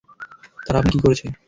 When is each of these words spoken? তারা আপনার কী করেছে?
তারা 0.65 0.77
আপনার 0.79 0.93
কী 0.93 0.99
করেছে? 1.05 1.25